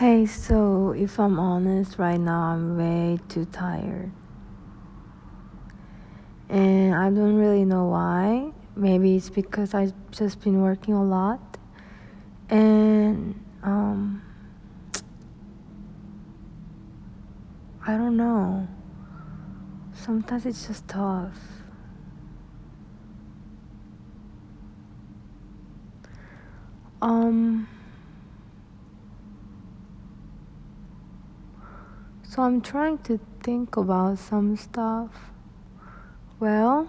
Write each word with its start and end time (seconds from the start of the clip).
Hey, 0.00 0.24
so 0.24 0.92
if 0.92 1.20
I'm 1.20 1.38
honest, 1.38 1.98
right 1.98 2.18
now 2.18 2.54
I'm 2.54 2.78
way 2.78 3.18
too 3.28 3.44
tired. 3.44 4.10
And 6.48 6.94
I 6.94 7.10
don't 7.10 7.36
really 7.36 7.66
know 7.66 7.84
why. 7.84 8.52
Maybe 8.74 9.16
it's 9.16 9.28
because 9.28 9.74
I've 9.74 9.92
just 10.10 10.40
been 10.40 10.62
working 10.62 10.94
a 10.94 11.04
lot. 11.04 11.58
And, 12.48 13.44
um, 13.62 14.22
I 17.86 17.98
don't 17.98 18.16
know. 18.16 18.68
Sometimes 19.92 20.46
it's 20.46 20.66
just 20.66 20.88
tough. 20.88 21.36
Um, 27.02 27.68
so 32.30 32.42
I'm 32.42 32.60
trying 32.60 32.98
to 32.98 33.18
think 33.42 33.76
about 33.76 34.20
some 34.20 34.56
stuff. 34.56 35.10
Well, 36.38 36.88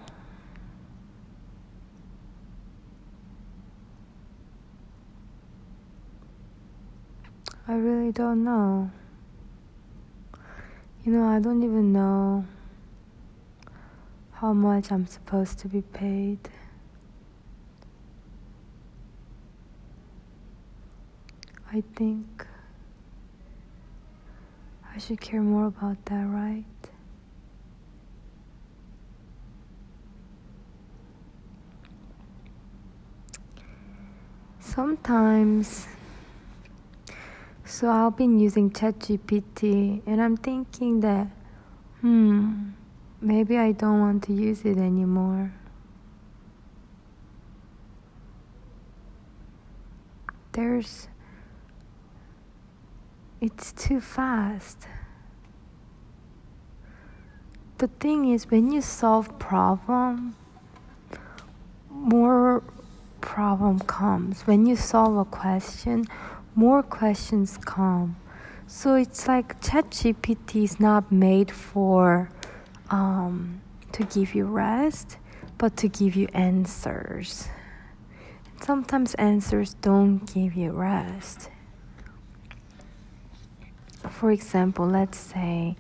I 7.68 7.74
really 7.74 8.12
don't 8.12 8.44
know. 8.44 8.92
You 11.04 11.12
know, 11.14 11.24
I 11.24 11.40
don't 11.40 11.64
even 11.64 11.92
know 11.92 12.46
how 14.34 14.54
much 14.54 14.92
I'm 14.92 15.08
supposed 15.08 15.58
to 15.60 15.68
be 15.68 15.82
paid. 15.82 16.38
I 21.74 21.82
think 21.96 22.46
I 24.94 24.98
should 24.98 25.22
care 25.22 25.42
more 25.42 25.68
about 25.68 26.06
that, 26.06 26.26
right? 26.28 26.66
Sometimes, 34.60 35.88
so 37.66 37.90
I've 37.90 38.16
been 38.16 38.40
using 38.40 38.70
ChatGPT 38.70 40.02
and 40.06 40.22
I'm 40.22 40.38
thinking 40.38 41.02
that, 41.02 41.28
hmm, 42.00 42.70
maybe 43.20 43.58
I 43.58 43.72
don't 43.72 44.00
want 44.00 44.24
to 44.24 44.34
use 44.34 44.62
it 44.64 44.78
anymore. 44.78 45.54
There's 50.54 51.08
it's 53.42 53.72
too 53.72 54.00
fast. 54.00 54.88
The 57.80 57.88
thing 57.88 58.32
is, 58.32 58.52
when 58.52 58.72
you 58.72 58.82
solve 58.82 59.40
problem, 59.40 60.36
more 61.90 62.64
problem 63.20 63.80
comes. 63.80 64.46
When 64.46 64.68
you 64.68 64.76
solve 64.76 65.18
a 65.18 65.26
question, 65.26 66.06
more 66.54 66.84
questions 66.84 67.58
come. 67.58 68.18
So 68.68 68.94
it's 68.94 69.28
like 69.28 69.60
ChatGPT 69.60 70.64
is 70.64 70.80
not 70.80 71.12
made 71.12 71.50
for 71.50 72.30
um, 72.92 73.62
to 73.92 74.04
give 74.04 74.36
you 74.36 74.46
rest, 74.46 75.18
but 75.58 75.76
to 75.78 75.88
give 75.90 76.16
you 76.16 76.28
answers. 76.34 77.48
Sometimes 78.62 79.16
answers 79.16 79.74
don't 79.74 80.32
give 80.32 80.54
you 80.54 80.72
rest 80.72 81.51
for 84.10 84.32
example, 84.32 84.88
let's 84.88 85.18
say 85.18 85.76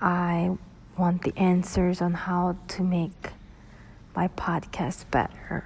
I 0.00 0.56
want 0.96 1.22
the 1.22 1.36
answers 1.36 2.00
on 2.00 2.14
how 2.14 2.56
to 2.68 2.82
make 2.82 3.30
my 4.14 4.28
podcast 4.28 5.10
better. 5.10 5.64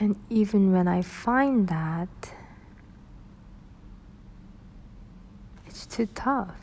And 0.00 0.16
even 0.28 0.72
when 0.72 0.88
I 0.88 1.02
find 1.02 1.68
that, 1.68 2.32
it's 5.66 5.86
too 5.86 6.06
tough. 6.14 6.56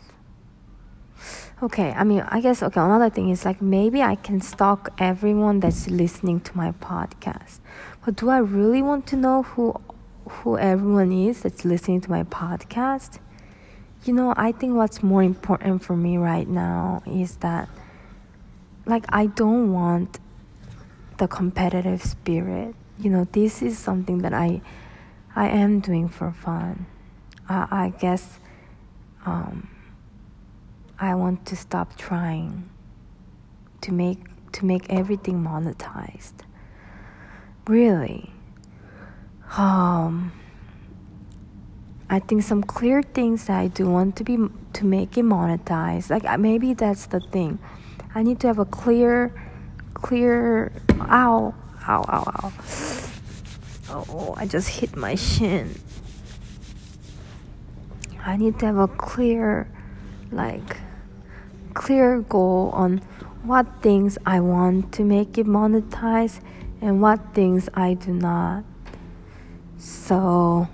Okay, 1.63 1.91
I 1.91 2.03
mean, 2.03 2.21
I 2.27 2.41
guess, 2.41 2.63
okay, 2.63 2.81
another 2.81 3.11
thing 3.11 3.29
is 3.29 3.45
like 3.45 3.61
maybe 3.61 4.01
I 4.01 4.15
can 4.15 4.41
stalk 4.41 4.89
everyone 4.97 5.59
that's 5.59 5.87
listening 5.87 6.39
to 6.41 6.57
my 6.57 6.71
podcast. 6.71 7.59
But 8.03 8.15
do 8.15 8.29
I 8.29 8.39
really 8.39 8.81
want 8.81 9.05
to 9.07 9.15
know 9.15 9.43
who 9.43 9.79
who 10.27 10.57
everyone 10.57 11.11
is 11.11 11.41
that's 11.41 11.65
listening 11.65 12.01
to 12.01 12.09
my 12.09 12.23
podcast, 12.23 13.19
you 14.03 14.13
know, 14.13 14.33
I 14.35 14.51
think 14.51 14.75
what's 14.75 15.03
more 15.03 15.21
important 15.21 15.83
for 15.83 15.95
me 15.95 16.17
right 16.17 16.47
now 16.47 17.03
is 17.05 17.37
that, 17.37 17.69
like, 18.85 19.05
I 19.09 19.27
don't 19.27 19.71
want 19.71 20.19
the 21.17 21.27
competitive 21.27 22.03
spirit. 22.03 22.73
You 22.99 23.11
know, 23.11 23.27
this 23.31 23.61
is 23.61 23.77
something 23.77 24.19
that 24.19 24.33
I, 24.33 24.61
I 25.35 25.49
am 25.49 25.79
doing 25.79 26.09
for 26.09 26.31
fun. 26.31 26.87
I, 27.47 27.67
I 27.69 27.93
guess, 27.99 28.39
um, 29.25 29.69
I 30.99 31.15
want 31.15 31.45
to 31.47 31.55
stop 31.55 31.97
trying 31.97 32.69
to 33.81 33.91
make 33.91 34.19
to 34.53 34.65
make 34.65 34.85
everything 34.89 35.43
monetized. 35.43 36.43
Really 37.67 38.31
um, 39.57 40.31
I 42.09 42.19
think 42.19 42.43
some 42.43 42.63
clear 42.63 43.01
things 43.01 43.45
that 43.45 43.59
I 43.59 43.67
do 43.67 43.89
want 43.89 44.15
to 44.17 44.23
be 44.23 44.37
to 44.73 44.85
make 44.85 45.17
it 45.17 45.25
monetized. 45.25 46.09
Like 46.09 46.39
maybe 46.39 46.73
that's 46.73 47.05
the 47.07 47.19
thing. 47.19 47.59
I 48.13 48.23
need 48.23 48.39
to 48.41 48.47
have 48.47 48.59
a 48.59 48.65
clear, 48.65 49.33
clear. 49.93 50.71
Ow, 50.99 51.53
ow, 51.87 52.05
ow, 52.09 52.23
ow. 52.43 52.53
Oh, 53.89 54.33
I 54.37 54.45
just 54.45 54.69
hit 54.69 54.95
my 54.95 55.15
shin. 55.15 55.75
I 58.23 58.37
need 58.37 58.59
to 58.59 58.67
have 58.67 58.77
a 58.77 58.87
clear, 58.87 59.67
like, 60.31 60.77
clear 61.73 62.21
goal 62.21 62.69
on 62.73 62.99
what 63.43 63.65
things 63.81 64.17
I 64.25 64.39
want 64.39 64.93
to 64.93 65.03
make 65.03 65.37
it 65.37 65.47
monetize 65.47 66.39
and 66.81 67.01
what 67.01 67.33
things 67.33 67.67
I 67.73 67.95
do 67.95 68.13
not. 68.13 68.63
So, 69.83 70.67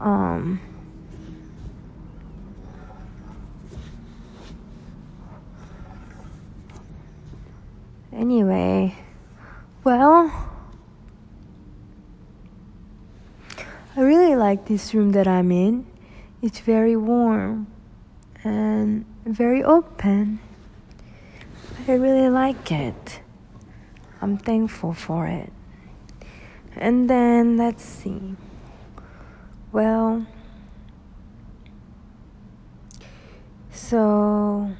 um, 0.00 0.60
anyway, 8.12 8.94
well, 9.82 10.30
I 13.96 14.00
really 14.02 14.36
like 14.36 14.66
this 14.66 14.92
room 14.92 15.12
that 15.12 15.26
I'm 15.26 15.50
in. 15.50 15.86
It's 16.42 16.60
very 16.60 16.96
warm 16.96 17.66
and 18.44 19.06
very 19.24 19.64
open. 19.64 20.40
I 21.88 21.94
really 21.94 22.28
like 22.28 22.70
it. 22.70 23.20
I'm 24.20 24.36
thankful 24.36 24.92
for 24.92 25.26
it. 25.26 25.50
And 26.76 27.08
then 27.08 27.56
let's 27.56 27.82
see. 27.82 28.36
Well, 29.72 30.26
so 33.70 34.70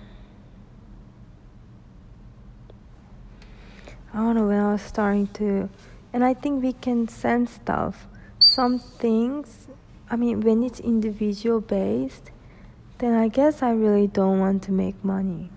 I 4.13 4.19
don't 4.19 4.37
know 4.37 4.47
when 4.47 4.59
I 4.59 4.73
was 4.73 4.83
starting 4.83 5.27
to, 5.35 5.69
and 6.13 6.23
I 6.25 6.35
think 6.35 6.63
we 6.63 6.75
can 6.75 7.09
sense 7.09 7.53
stuff. 7.53 8.07
Some 8.39 8.79
things, 8.79 9.69
I 10.11 10.17
mean, 10.17 10.41
when 10.41 10.63
it's 10.63 10.81
individual 10.81 11.61
based, 11.61 12.31
then 12.99 13.15
I 13.15 13.29
guess 13.29 13.63
I 13.63 13.71
really 13.71 14.07
don't 14.07 14.39
want 14.39 14.63
to 14.65 14.73
make 14.73 15.03
money. 15.05 15.51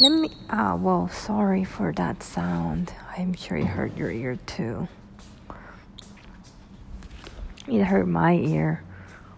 Let 0.00 0.12
me, 0.12 0.30
ah, 0.48 0.76
well, 0.76 1.08
sorry 1.08 1.64
for 1.64 1.92
that 1.94 2.22
sound. 2.22 2.92
I'm 3.16 3.34
sure 3.34 3.56
it 3.56 3.66
hurt 3.66 3.96
your 3.96 4.12
ear 4.12 4.38
too. 4.46 4.86
It 7.66 7.82
hurt 7.82 8.06
my 8.06 8.34
ear. 8.34 8.84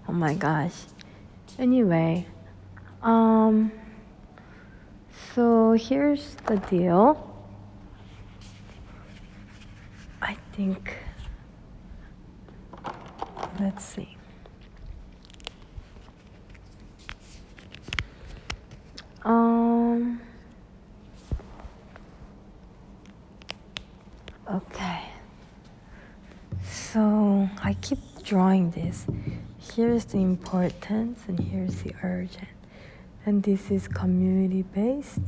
Oh 0.07 0.13
my 0.13 0.35
gosh. 0.35 0.75
Anyway, 1.59 2.27
um, 3.03 3.73
so 5.35 5.73
here's 5.73 6.35
the 6.47 6.57
deal. 6.57 7.27
I 10.21 10.37
think, 10.53 10.95
let's 13.59 13.83
see. 13.83 14.15
Um, 19.25 20.21
Okay. 24.53 25.03
So 26.65 27.49
I 27.63 27.75
keep 27.81 28.01
drawing 28.25 28.73
this. 28.73 29.07
Here's 29.61 30.07
the 30.07 30.19
importance 30.19 31.21
and 31.29 31.39
here's 31.39 31.83
the 31.83 31.95
urgent. 32.03 32.49
And 33.25 33.45
this 33.45 33.71
is 33.71 33.87
community 33.87 34.63
based. 34.63 35.23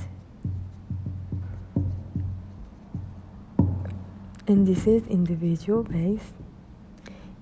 And 4.49 4.67
this 4.67 4.89
is 4.89 5.07
individual 5.07 5.85
based. 5.85 6.35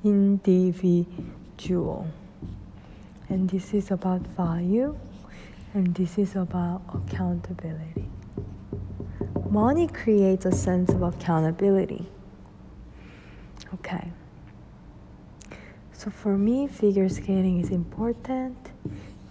Individual. 0.05 2.07
And 3.31 3.49
this 3.49 3.73
is 3.73 3.91
about 3.91 4.21
value. 4.37 4.99
And 5.73 5.95
this 5.95 6.19
is 6.19 6.37
about 6.37 6.83
accountability. 6.93 8.11
Money 9.51 9.89
creates 9.89 10.47
a 10.47 10.53
sense 10.53 10.91
of 10.91 11.03
accountability. 11.03 12.07
Okay. 13.75 14.13
So 15.93 16.09
for 16.09 16.39
me, 16.39 16.69
figure 16.69 17.09
skating 17.09 17.61
is 17.61 17.71
important. 17.71 18.57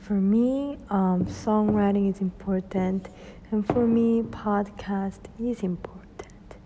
For 0.01 0.16
me, 0.16 0.77
um, 0.89 1.25
songwriting 1.25 2.13
is 2.13 2.19
important. 2.19 3.07
And 3.50 3.66
for 3.66 3.88
me, 3.88 4.21
podcast 4.21 5.21
is 5.39 5.63
important. 5.63 6.57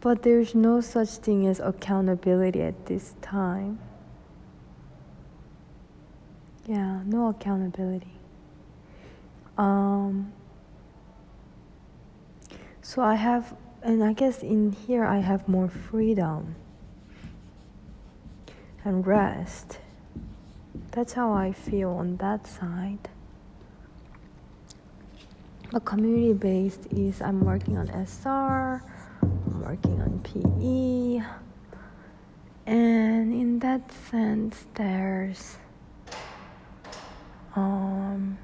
But 0.00 0.22
there's 0.22 0.54
no 0.54 0.80
such 0.80 1.10
thing 1.10 1.46
as 1.46 1.60
accountability 1.60 2.62
at 2.62 2.86
this 2.86 3.16
time. 3.20 3.80
Yeah, 6.66 7.02
no 7.04 7.28
accountability. 7.28 8.14
Um, 9.58 10.32
so 12.86 13.02
I 13.02 13.16
have, 13.16 13.56
and 13.82 14.04
I 14.04 14.12
guess 14.12 14.44
in 14.44 14.70
here 14.70 15.04
I 15.04 15.18
have 15.18 15.48
more 15.48 15.68
freedom 15.68 16.54
and 18.84 19.04
rest. 19.04 19.80
That's 20.92 21.14
how 21.14 21.32
I 21.32 21.50
feel 21.50 21.90
on 21.90 22.18
that 22.18 22.46
side. 22.46 23.08
But 25.72 25.84
community 25.84 26.32
based 26.32 26.86
is 26.92 27.20
I'm 27.20 27.44
working 27.44 27.76
on 27.76 27.88
SR, 27.88 28.80
I'm 29.20 29.64
working 29.64 30.00
on 30.00 30.20
PE, 30.20 31.26
and 32.66 33.32
in 33.32 33.58
that 33.58 33.90
sense, 33.90 34.64
there's 34.74 35.56
um, 37.56 38.38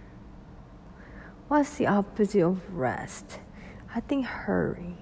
what's 1.47 1.77
the 1.77 1.87
opposite 1.87 2.43
of 2.43 2.75
rest? 2.75 3.39
I 3.95 4.01
think 4.01 4.27
hurry. 4.27 4.97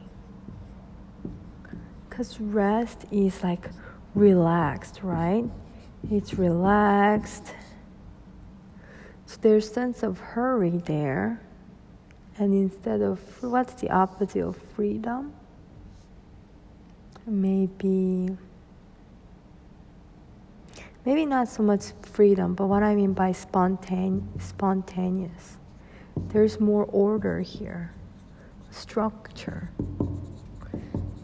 Because 2.09 2.41
rest 2.41 3.07
is 3.11 3.43
like 3.43 3.71
relaxed, 4.15 5.01
right? 5.03 5.45
It's 6.11 6.35
relaxed. 6.35 7.55
So 9.27 9.39
there's 9.41 9.71
sense 9.73 10.03
of 10.03 10.19
hurry 10.19 10.83
there. 10.85 11.41
And 12.37 12.55
instead 12.55 13.01
of 13.01 13.21
what's 13.43 13.75
the 13.75 13.91
opposite 13.91 14.43
of 14.43 14.57
freedom? 14.75 15.35
Maybe 17.27 18.37
maybe 21.05 21.27
not 21.27 21.49
so 21.49 21.63
much 21.63 21.93
freedom, 22.03 22.55
but 22.55 22.67
what 22.67 22.83
I 22.83 22.95
mean 22.95 23.13
by 23.13 23.31
spontane, 23.33 24.23
spontaneous. 24.41 25.57
There's 26.17 26.61
more 26.61 26.85
order 26.87 27.41
here, 27.41 27.93
structure. 28.71 29.71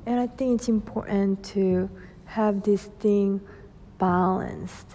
And 0.05 0.21
I 0.21 0.27
think 0.27 0.61
it's 0.61 0.69
important 0.69 1.45
to 1.47 1.91
have 2.27 2.63
this 2.63 2.85
thing 3.01 3.41
balanced. 3.99 4.87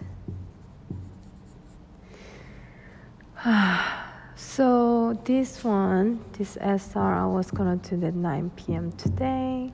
so 4.35 5.19
this 5.25 5.63
one, 5.63 6.23
this 6.33 6.57
SR, 6.61 6.99
I 6.99 7.25
was 7.25 7.51
gonna 7.51 7.77
do 7.77 8.05
at 8.05 8.13
9 8.13 8.51
p.m. 8.55 8.91
today, 8.93 9.73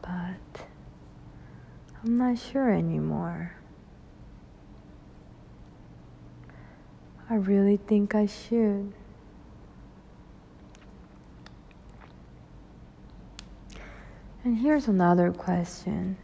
but 0.00 0.64
I'm 2.02 2.16
not 2.16 2.38
sure 2.38 2.70
anymore. 2.70 3.56
I 7.28 7.36
really 7.36 7.78
think 7.78 8.14
I 8.14 8.26
should. 8.26 8.92
And 14.44 14.58
here's 14.58 14.88
another 14.88 15.32
question 15.32 16.18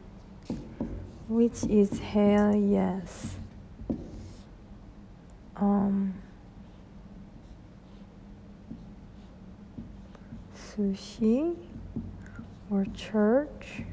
which 1.26 1.64
is 1.64 1.98
hell 2.00 2.54
yes. 2.54 3.36
Um, 5.56 6.12
sushi 10.54 11.56
or 12.70 12.84
church 12.94 13.84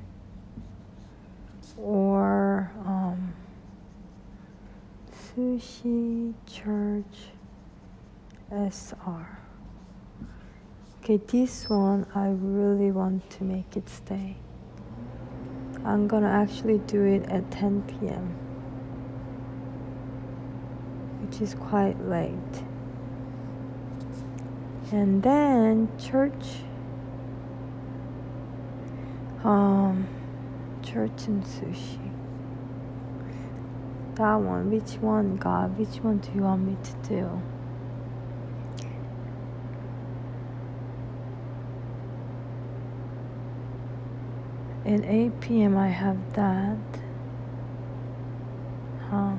or 1.77 2.69
um, 2.85 3.33
sushi 5.37 6.33
church 6.45 7.29
SR. 8.51 9.46
Okay, 11.09 11.23
this 11.25 11.69
one 11.69 12.05
I 12.13 12.27
really 12.37 12.91
want 12.91 13.29
to 13.29 13.45
make 13.45 13.77
it 13.77 13.87
stay. 13.87 14.35
I'm 15.85 16.05
gonna 16.05 16.27
actually 16.27 16.79
do 16.79 17.01
it 17.05 17.23
at 17.29 17.49
10 17.49 17.83
p.m., 17.83 18.35
which 21.21 21.39
is 21.39 21.53
quite 21.53 21.97
late. 22.09 22.65
And 24.91 25.23
then 25.23 25.87
church, 25.97 26.45
um, 29.45 30.09
church 30.83 31.27
and 31.27 31.41
sushi. 31.41 32.11
That 34.15 34.35
one, 34.35 34.69
which 34.69 34.95
one, 34.95 35.37
God? 35.37 35.77
Which 35.79 36.03
one 36.03 36.17
do 36.17 36.31
you 36.35 36.41
want 36.41 36.67
me 36.67 36.75
to 36.83 37.07
do? 37.07 37.41
At 44.87 45.03
8 45.03 45.41
p.m. 45.41 45.77
I 45.77 45.89
have 45.89 46.33
that. 46.35 46.77
Huh. 49.09 49.33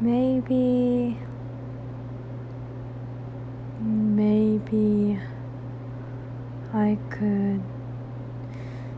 Maybe. 0.00 1.16
Maybe 3.80 5.20
I 6.74 6.98
could. 7.10 7.62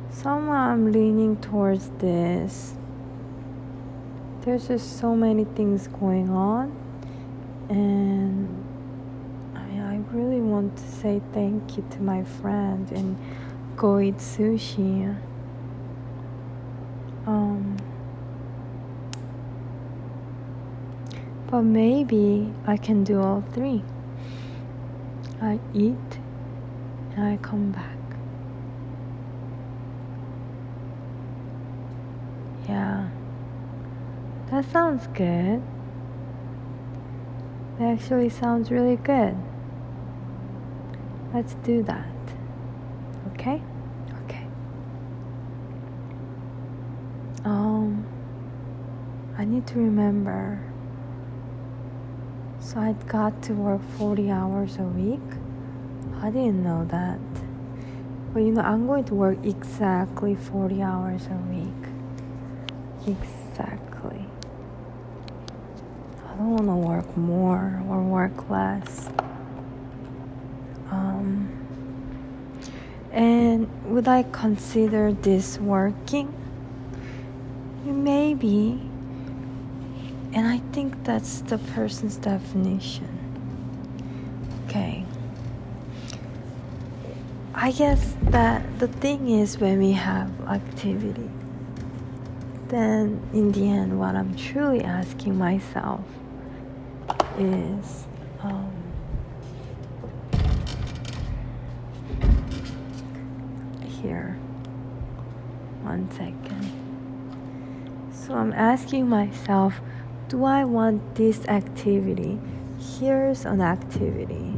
Somehow 0.08 0.70
I'm 0.70 0.92
leaning 0.92 1.36
towards 1.36 1.90
this. 1.98 2.74
There's 4.40 4.68
just 4.68 4.98
so 4.98 5.14
many 5.14 5.44
things 5.44 5.88
going 5.88 6.30
on, 6.30 6.74
and 7.68 8.61
really 10.12 10.40
want 10.40 10.76
to 10.76 10.82
say 10.82 11.22
thank 11.32 11.76
you 11.76 11.84
to 11.90 12.02
my 12.02 12.22
friend 12.22 12.90
and 12.92 13.16
go 13.76 13.98
eat 13.98 14.18
sushi. 14.18 15.16
Um, 17.26 17.76
but 21.50 21.62
maybe 21.62 22.52
I 22.66 22.76
can 22.76 23.04
do 23.04 23.20
all 23.20 23.42
three. 23.52 23.82
I 25.40 25.58
eat 25.72 26.18
and 27.16 27.24
I 27.24 27.36
come 27.38 27.72
back. 27.72 27.96
Yeah, 32.68 33.08
that 34.50 34.64
sounds 34.70 35.06
good. 35.08 35.62
That 37.78 37.98
actually 37.98 38.28
sounds 38.28 38.70
really 38.70 38.96
good. 38.96 39.36
Let's 41.32 41.54
do 41.64 41.82
that. 41.84 42.06
Okay? 43.32 43.62
Okay. 44.24 44.46
Um 47.44 48.06
I 49.36 49.44
need 49.44 49.66
to 49.68 49.78
remember. 49.78 50.60
So 52.60 52.78
I 52.78 52.92
got 53.06 53.42
to 53.44 53.54
work 53.54 53.80
40 53.98 54.30
hours 54.30 54.76
a 54.78 54.82
week. 54.82 55.20
I 56.20 56.30
didn't 56.30 56.62
know 56.62 56.84
that. 56.90 57.18
But 58.32 58.40
you 58.40 58.52
know, 58.52 58.62
I'm 58.62 58.86
going 58.86 59.04
to 59.04 59.14
work 59.14 59.38
exactly 59.44 60.34
40 60.34 60.80
hours 60.82 61.26
a 61.26 61.34
week. 61.52 61.68
Exactly. 63.06 64.26
I 66.24 66.36
don't 66.36 66.50
want 66.50 66.66
to 66.66 66.74
work 66.74 67.16
more 67.16 67.82
or 67.88 68.00
work 68.02 68.48
less. 68.48 69.08
Um, 70.90 71.48
And 73.12 73.68
would 73.84 74.08
I 74.08 74.22
consider 74.24 75.12
this 75.12 75.58
working? 75.58 76.32
Maybe. 77.84 78.80
And 80.32 80.46
I 80.48 80.58
think 80.72 81.04
that's 81.04 81.42
the 81.42 81.58
person's 81.58 82.16
definition. 82.16 83.08
Okay. 84.66 85.04
I 87.54 87.70
guess 87.70 88.16
that 88.30 88.78
the 88.78 88.88
thing 88.88 89.28
is 89.28 89.58
when 89.58 89.78
we 89.78 89.92
have 89.92 90.30
activity, 90.48 91.28
then 92.68 93.20
in 93.34 93.52
the 93.52 93.68
end, 93.68 93.98
what 93.98 94.16
I'm 94.16 94.34
truly 94.34 94.82
asking 94.82 95.36
myself 95.36 96.00
is 97.38 98.06
um, 98.40 98.81
here. 104.02 104.38
One 105.82 106.10
second. 106.10 106.70
So 108.12 108.34
I'm 108.34 108.52
asking 108.52 109.08
myself, 109.08 109.80
do 110.28 110.44
I 110.44 110.64
want 110.64 111.14
this 111.14 111.46
activity? 111.46 112.38
Here's 112.78 113.44
an 113.44 113.60
activity. 113.60 114.54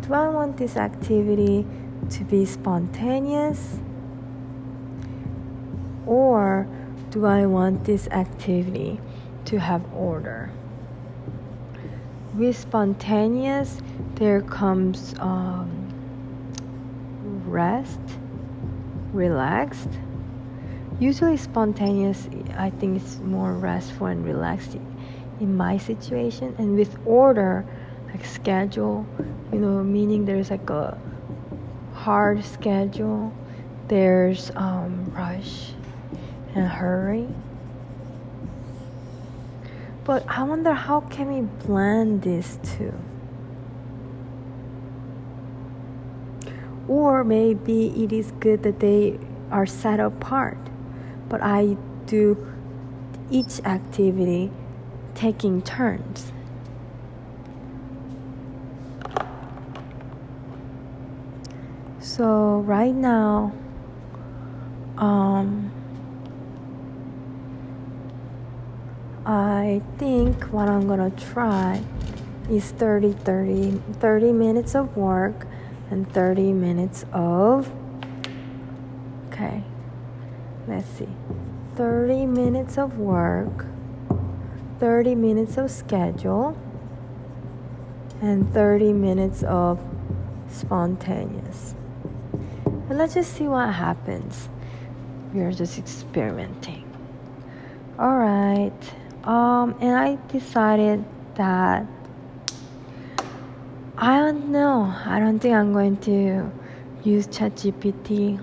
Do 0.00 0.14
I 0.14 0.28
want 0.28 0.56
this 0.56 0.76
activity 0.76 1.66
to 2.10 2.24
be 2.24 2.44
spontaneous? 2.44 3.80
Or 6.06 6.66
do 7.10 7.24
I 7.24 7.46
want 7.46 7.84
this 7.84 8.08
activity 8.08 9.00
to 9.46 9.58
have 9.58 9.82
order? 9.94 10.50
With 12.34 12.58
spontaneous, 12.58 13.80
there 14.16 14.42
comes 14.42 15.14
um, 15.18 15.83
rest, 17.54 18.00
relaxed. 19.12 19.88
Usually, 20.98 21.36
spontaneous, 21.36 22.28
I 22.58 22.70
think 22.70 23.00
it's 23.00 23.18
more 23.20 23.54
restful 23.54 24.08
and 24.08 24.24
relaxed 24.24 24.76
in 25.40 25.56
my 25.56 25.78
situation. 25.78 26.54
And 26.58 26.76
with 26.76 26.98
order, 27.06 27.64
like 28.08 28.24
schedule, 28.24 29.06
you 29.52 29.58
know, 29.58 29.82
meaning 29.82 30.24
there's 30.24 30.50
like 30.50 30.68
a 30.68 30.98
hard 31.94 32.44
schedule, 32.44 33.32
there's 33.88 34.50
um, 34.56 35.12
rush 35.14 35.72
and 36.54 36.66
hurry. 36.66 37.28
But 40.04 40.24
I 40.28 40.42
wonder 40.42 40.72
how 40.72 41.00
can 41.00 41.32
we 41.32 41.40
blend 41.66 42.22
these 42.22 42.58
two? 42.62 42.92
Or 46.88 47.24
maybe 47.24 47.88
it 48.04 48.12
is 48.12 48.32
good 48.40 48.62
that 48.62 48.80
they 48.80 49.18
are 49.50 49.66
set 49.66 50.00
apart, 50.00 50.58
but 51.28 51.40
I 51.42 51.76
do 52.06 52.36
each 53.30 53.60
activity 53.64 54.50
taking 55.14 55.62
turns. 55.62 56.32
So 62.00 62.60
right 62.60 62.94
now, 62.94 63.52
um, 64.98 65.72
I 69.26 69.80
think 69.96 70.44
what 70.52 70.68
I'm 70.68 70.86
gonna 70.86 71.10
try 71.10 71.82
is 72.50 72.70
30 72.72 73.12
30 73.12 73.80
30 73.94 74.32
minutes 74.32 74.74
of 74.74 74.94
work 74.96 75.46
and 75.94 76.12
30 76.12 76.52
minutes 76.52 77.04
of 77.12 77.70
okay 79.28 79.62
let's 80.66 80.88
see 80.88 81.08
30 81.76 82.26
minutes 82.26 82.76
of 82.76 82.98
work 82.98 83.66
30 84.80 85.14
minutes 85.14 85.56
of 85.56 85.70
schedule 85.70 86.58
and 88.20 88.52
30 88.52 88.92
minutes 88.92 89.42
of 89.44 89.80
spontaneous. 90.48 91.74
And 92.64 92.98
let's 92.98 93.14
just 93.14 93.34
see 93.34 93.46
what 93.48 93.72
happens. 93.72 94.48
We 95.32 95.40
are 95.42 95.52
just 95.52 95.78
experimenting. 95.78 96.84
All 97.98 98.16
right 98.16 98.72
um, 99.24 99.74
and 99.80 99.96
I 99.96 100.18
decided 100.28 101.04
that 101.36 101.86
I 104.04 104.18
don't 104.18 104.50
know. 104.50 104.94
I 105.06 105.18
don't 105.18 105.38
think 105.38 105.54
I'm 105.54 105.72
going 105.72 105.96
to 106.00 106.52
use 107.04 107.26
ChatGPT. 107.26 108.38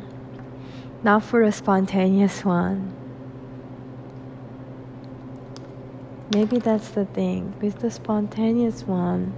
Not 1.04 1.24
for 1.24 1.44
a 1.44 1.52
spontaneous 1.52 2.44
one. 2.44 2.92
Maybe 6.34 6.58
that's 6.58 6.90
the 6.90 7.06
thing. 7.06 7.54
With 7.62 7.78
the 7.78 7.92
spontaneous 7.92 8.82
one, 8.82 9.36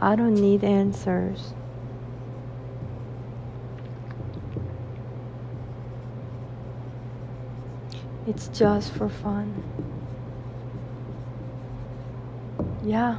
I 0.00 0.14
don't 0.14 0.36
need 0.36 0.62
answers. 0.62 1.52
It's 8.28 8.46
just 8.56 8.92
for 8.92 9.08
fun. 9.08 9.64
Yeah. 12.84 13.18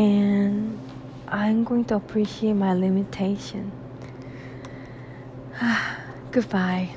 And 0.00 0.80
I'm 1.28 1.62
going 1.62 1.84
to 1.86 1.96
appreciate 1.96 2.54
my 2.54 2.72
limitation. 2.72 3.70
Goodbye. 6.30 6.96